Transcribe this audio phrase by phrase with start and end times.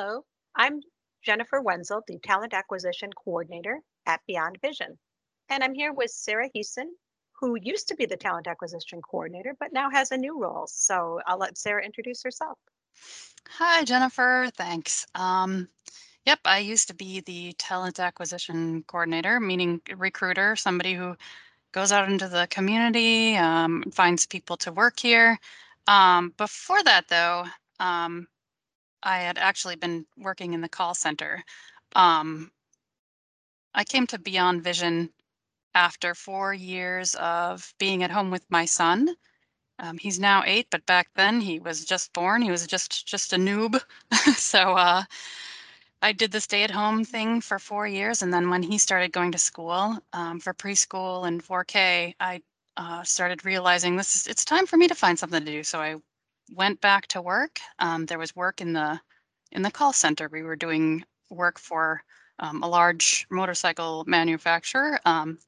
[0.00, 0.24] Hello,
[0.56, 0.80] I'm
[1.22, 4.98] Jennifer Wenzel, the Talent Acquisition Coordinator at Beyond Vision.
[5.50, 6.90] And I'm here with Sarah Houston,
[7.38, 10.66] who used to be the Talent Acquisition Coordinator, but now has a new role.
[10.66, 12.56] So I'll let Sarah introduce herself.
[13.46, 14.50] Hi, Jennifer.
[14.56, 15.06] Thanks.
[15.14, 15.68] Um,
[16.24, 21.14] yep, I used to be the Talent Acquisition Coordinator, meaning recruiter, somebody who
[21.72, 25.38] goes out into the community, um, finds people to work here.
[25.86, 27.44] Um, before that, though,
[27.80, 28.28] um,
[29.02, 31.42] I had actually been working in the call center.
[31.94, 32.50] Um,
[33.74, 35.10] I came to Beyond Vision
[35.74, 39.14] after four years of being at home with my son.
[39.78, 42.42] Um, he's now eight, but back then he was just born.
[42.42, 43.80] He was just just a noob.
[44.36, 45.04] so uh,
[46.02, 49.38] I did the stay-at-home thing for four years, and then when he started going to
[49.38, 52.42] school um, for preschool and 4K, I
[52.76, 55.62] uh, started realizing this is it's time for me to find something to do.
[55.64, 55.96] So I
[56.54, 57.60] went back to work.
[57.78, 59.00] Um, there was work in the
[59.52, 60.28] in the call center.
[60.28, 62.02] We were doing work for
[62.38, 65.38] um, a large motorcycle manufacturer, um,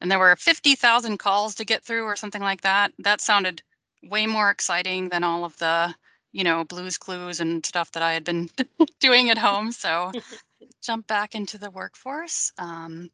[0.00, 2.92] and there were 50,000 calls to get through or something like that.
[2.98, 3.62] That sounded
[4.02, 5.94] way more exciting than all of the
[6.32, 8.50] you know Blue's Clues and stuff that I had been
[9.00, 9.72] doing at home.
[9.72, 10.12] So
[10.82, 13.10] jumped back into the workforce um,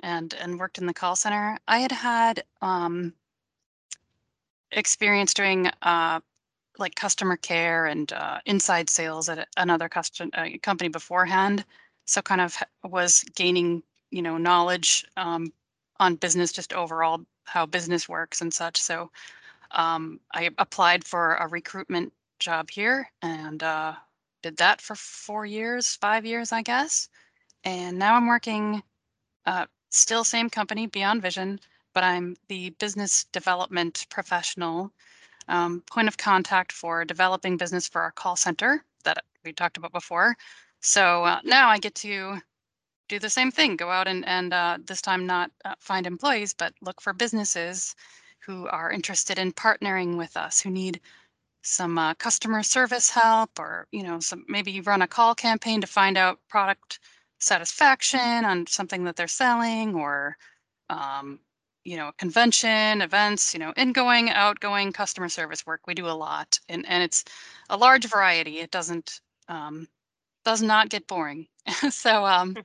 [0.00, 1.58] and and worked in the call center.
[1.68, 3.14] I had had um,
[4.72, 6.20] experience doing uh,
[6.78, 11.64] like customer care and uh, inside sales at another custom uh, company beforehand.
[12.06, 15.52] So kind of was gaining, you know, knowledge um,
[16.00, 18.80] on business, just overall how business works and such.
[18.80, 19.10] So
[19.70, 23.94] um, I applied for a recruitment job here and uh,
[24.42, 27.08] did that for four years, five years, I guess.
[27.64, 28.82] And now I'm working,
[29.46, 31.60] uh, still same company, Beyond Vision,
[31.94, 34.92] but I'm the business development professional
[35.48, 39.92] um, point of contact for developing business for our call center that we talked about
[39.92, 40.36] before.
[40.80, 42.38] So uh, now I get to
[43.08, 46.54] do the same thing, go out and, and uh, this time not uh, find employees,
[46.54, 47.94] but look for businesses
[48.40, 51.00] who are interested in partnering with us, who need
[51.62, 55.86] some uh, customer service help or, you know, some maybe run a call campaign to
[55.86, 56.98] find out product
[57.38, 60.36] satisfaction on something that they're selling or
[60.90, 61.38] um,
[61.84, 65.86] you know, convention, events, you know, ingoing, outgoing customer service work.
[65.86, 67.24] We do a lot and, and it's
[67.68, 68.60] a large variety.
[68.60, 69.88] It doesn't, um,
[70.44, 71.46] does not get boring.
[71.90, 72.56] so, um,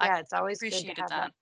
[0.00, 1.10] Yeah, it's always good to appreciated that.
[1.10, 1.32] that.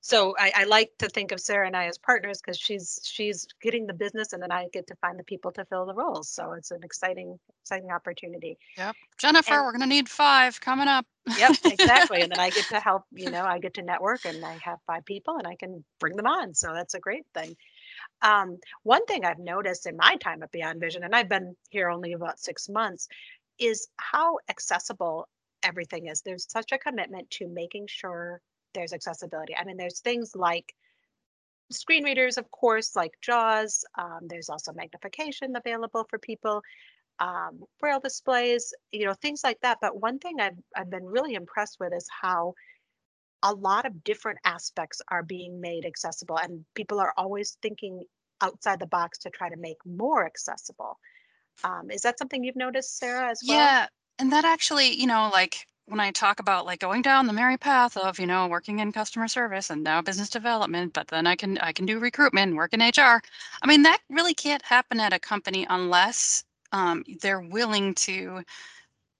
[0.00, 3.46] So I, I like to think of Sarah and I as partners because she's she's
[3.62, 6.28] getting the business and then I get to find the people to fill the roles.
[6.28, 8.58] So it's an exciting, exciting opportunity.
[8.76, 8.96] Yep.
[9.18, 11.06] Jennifer, And- we're going to need five coming up.
[11.38, 12.20] Yep, exactly.
[12.20, 14.78] And then I get to help, you know, I get to network and I have
[14.86, 16.54] five people and I can bring them on.
[16.54, 17.56] So that's a great thing.
[18.20, 21.88] Um, one thing I've noticed in my time at Beyond Vision, and I've been here
[21.88, 23.08] only about six months,
[23.58, 25.28] is how accessible
[25.62, 26.20] everything is.
[26.20, 28.40] There's such a commitment to making sure
[28.74, 29.56] there's accessibility.
[29.56, 30.74] I mean, there's things like
[31.70, 33.84] screen readers, of course, like JAWS.
[33.98, 36.62] Um, there's also magnification available for people
[37.20, 39.78] um, braille displays, you know, things like that.
[39.80, 42.54] But one thing I've I've been really impressed with is how
[43.42, 48.04] a lot of different aspects are being made accessible, and people are always thinking
[48.40, 50.98] outside the box to try to make more accessible.
[51.62, 53.56] Um, is that something you've noticed, Sarah, as well?
[53.56, 53.86] Yeah.
[54.18, 57.56] And that actually, you know, like when I talk about like going down the merry
[57.56, 61.36] path of, you know, working in customer service and now business development, but then I
[61.36, 63.20] can I can do recruitment, work in HR.
[63.62, 68.42] I mean, that really can't happen at a company unless um, they're willing to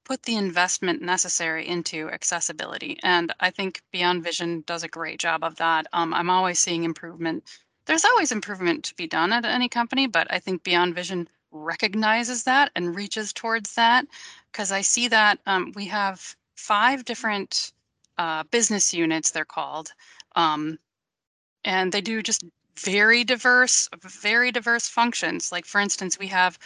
[0.05, 2.99] put the investment necessary into accessibility.
[3.03, 5.87] And I think Beyond Vision does a great job of that.
[5.93, 7.45] Um, I'm always seeing improvement.
[7.87, 12.45] There's always improvement to be done at any company, but I think Beyond Vision recognizes
[12.45, 14.07] that and reaches towards that
[14.53, 17.73] because I see that um, we have five different
[18.19, 19.93] uh, business units, they're called.
[20.37, 20.79] Um,
[21.65, 22.45] and they do just
[22.79, 25.53] very diverse, very diverse functions.
[25.53, 26.59] Like, for instance, we have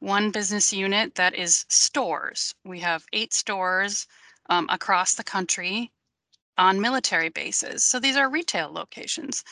[0.00, 2.54] one business unit that is stores.
[2.64, 4.06] We have eight stores
[4.50, 5.90] um, across the country
[6.58, 7.84] on military bases.
[7.84, 9.42] So these are retail locations.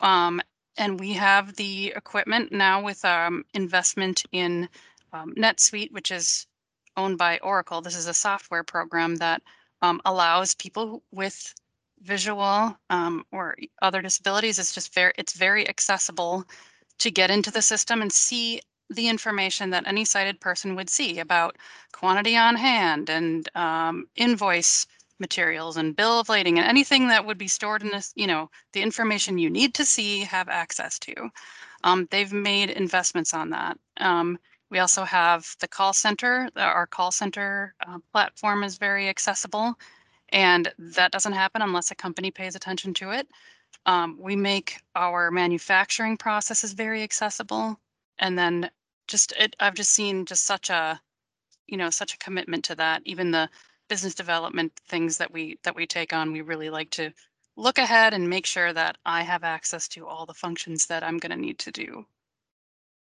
[0.00, 0.40] Um,
[0.76, 4.68] and we have the equipment now with um, investment in
[5.12, 6.46] um, NetSuite, which is
[6.98, 7.80] owned by Oracle.
[7.80, 9.40] This is a software program that
[9.80, 11.54] um, allows people with
[12.02, 14.58] visual um, or other disabilities.
[14.58, 16.44] It's just very, it's very accessible
[16.98, 18.60] to get into the system and see
[18.90, 21.56] the information that any sighted person would see about
[21.92, 24.86] quantity on hand and um, invoice
[25.20, 28.50] materials and bill of lading and anything that would be stored in this, you know,
[28.72, 31.14] the information you need to see, have access to.
[31.84, 33.78] Um, they've made investments on that.
[33.98, 34.38] Um,
[34.70, 36.48] we also have the call center.
[36.56, 39.74] Our call center uh, platform is very accessible,
[40.30, 43.28] and that doesn't happen unless a company pays attention to it.
[43.86, 47.78] Um, we make our manufacturing processes very accessible,
[48.18, 48.70] and then
[49.06, 51.00] just it, I've just seen just such a,
[51.66, 53.02] you know, such a commitment to that.
[53.06, 53.48] Even the
[53.88, 57.10] business development things that we that we take on, we really like to
[57.56, 61.18] look ahead and make sure that I have access to all the functions that I'm
[61.18, 62.04] going to need to do.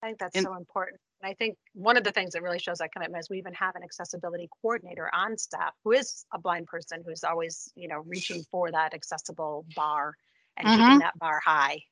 [0.02, 1.00] I think that's And- so important.
[1.24, 3.54] And I think one of the things that really shows that commitment is we even
[3.54, 8.00] have an accessibility coordinator on staff who is a blind person who's always, you know,
[8.00, 10.16] reaching for that accessible bar
[10.58, 10.98] and keeping Mhm.
[10.98, 11.82] that bar high.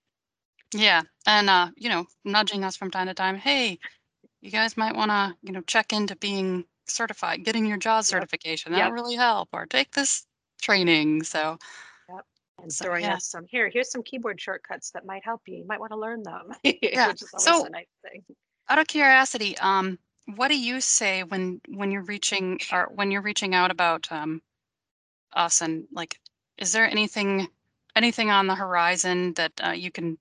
[0.74, 3.36] Yeah, and uh, you know, nudging us from time to time.
[3.36, 3.78] Hey,
[4.42, 8.16] you guys might want to, you know, check into being certified, getting your JAWS Yep.
[8.20, 8.72] certification.
[8.72, 9.02] That'll Yep.
[9.02, 9.48] really help.
[9.54, 10.26] Or take this
[10.60, 11.22] training.
[11.22, 11.58] So
[12.62, 13.14] and So, throwing yeah.
[13.14, 15.98] us some here here's some keyboard shortcuts that might help you you might want to
[15.98, 18.22] learn them Yeah, which is always so- a nice thing
[18.68, 19.98] out of curiosity, um,
[20.36, 24.42] what do you say when when you're reaching or when you're reaching out about um
[25.34, 26.18] us and like,
[26.58, 27.48] is there anything
[27.96, 30.18] anything on the horizon that uh, you can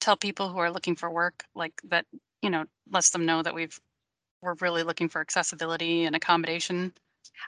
[0.00, 2.06] tell people who are looking for work like that
[2.42, 3.80] you know lets them know that we've
[4.42, 6.92] we're really looking for accessibility and accommodation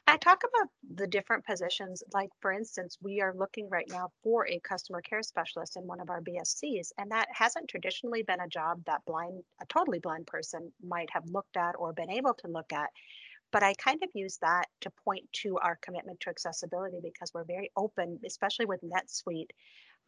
[0.06, 4.46] i talk about the different positions like for instance we are looking right now for
[4.48, 8.48] a customer care specialist in one of our bscs and that hasn't traditionally been a
[8.48, 12.48] job that blind a totally blind person might have looked at or been able to
[12.48, 12.90] look at
[13.54, 17.44] but I kind of use that to point to our commitment to accessibility because we're
[17.44, 19.50] very open, especially with NetSuite.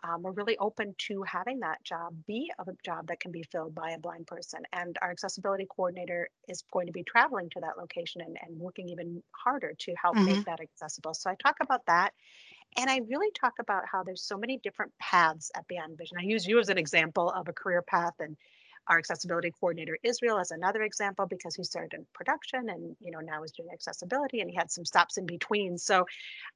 [0.05, 3.75] Um, we're really open to having that job be a job that can be filled
[3.75, 4.63] by a blind person.
[4.73, 8.89] And our accessibility coordinator is going to be traveling to that location and, and working
[8.91, 10.21] even harder to help Mhm.
[10.21, 11.15] make that accessible.
[11.15, 12.15] So I talk about that.
[12.77, 16.19] And I really talk about how there's so many different paths at Beyond Vision.
[16.19, 18.37] I use you as an example of a career path and
[18.89, 23.19] our accessibility coordinator Israel as another example because he started in production and you know
[23.19, 25.77] now is doing accessibility and he had some stops in between.
[25.77, 26.07] So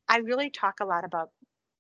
[0.09, 1.31] I really talk a lot about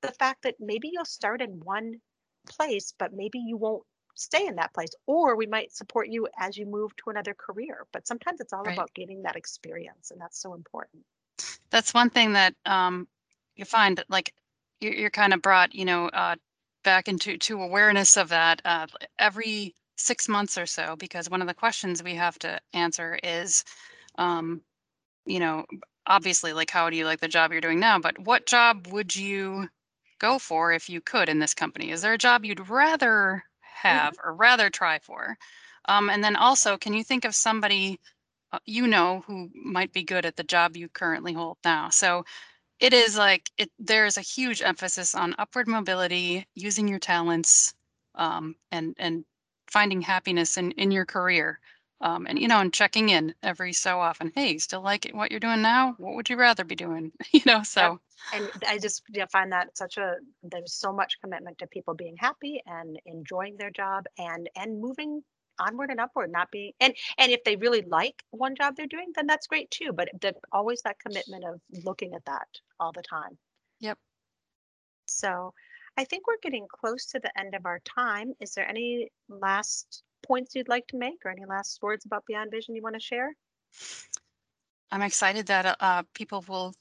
[0.02, 2.00] the fact that maybe you'll start in one
[2.48, 6.56] place, but maybe you won't stay in that place, or we might support you as
[6.56, 7.86] you move to another career.
[7.92, 8.68] But sometimes it's all Right.
[8.68, 11.04] about getting that experience, and that's so important.
[11.70, 13.08] that's one thing that um
[13.56, 14.34] you find that like
[14.80, 16.36] you're, you're kind of brought you know uh
[16.84, 18.86] back into to awareness of that uh
[19.18, 23.64] every six months or so because one of the questions we have to answer is
[24.18, 24.62] um
[25.26, 25.64] you know
[26.06, 29.14] obviously like how do you like the job you're doing now but what job would
[29.14, 29.68] you
[30.20, 31.90] go for if you could in this company?
[31.90, 35.36] Is there a job you'd rather have or rather try for?
[35.86, 38.00] Um and then also can you think of somebody
[38.52, 41.90] uh, you know who might be good at the job you currently hold now?
[41.90, 42.24] So
[42.80, 47.74] it is like it there's a huge emphasis on upward mobility using your talents
[48.16, 49.24] um, and and
[49.70, 51.60] finding happiness in in your career
[52.00, 55.30] um, and you know and checking in every so often hey still like it, what
[55.30, 58.00] you're doing now what would you rather be doing you know so
[58.32, 62.16] And I just yeah, find that such a there's so much commitment to people being
[62.18, 65.22] happy and enjoying their job and and moving
[65.58, 69.12] onward and upward, not being and and if they really like one job they're doing,
[69.14, 69.92] then that's great too.
[69.92, 72.48] But the, always that commitment of looking at that
[72.78, 73.38] all the time.
[73.80, 73.98] Yep.
[75.08, 75.54] So
[75.96, 78.32] I think we're getting close to the end of our time.
[78.40, 82.50] Is there any last points you'd like to make or any last words about Beyond
[82.52, 83.30] Vision you want to share?
[84.92, 86.74] i'm excited that uh, uh, people will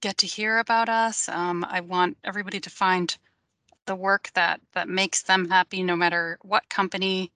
[0.00, 3.16] get to hear about us um, i want everybody to find
[3.86, 7.30] the work that that makes them happy no matter what company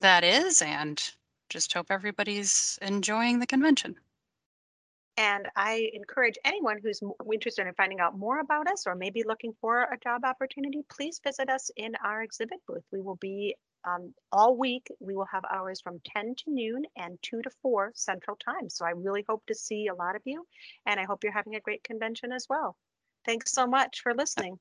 [0.00, 1.12] that is and
[1.48, 3.94] just hope everybody's enjoying the convention
[5.18, 7.00] And I encourage anyone who's
[7.30, 11.20] interested in finding out more about us or maybe looking for a job opportunity, please
[11.22, 12.86] visit us in our exhibit booth.
[12.90, 13.54] We will be
[13.84, 14.88] um, all week.
[15.00, 18.68] We will have hours from 10 to noon and 2 to 4 Central Time.
[18.68, 20.46] So I really hope to see a lot of you,
[20.86, 22.76] and I hope you're having a great convention as well.
[23.24, 24.58] Thanks so much for listening.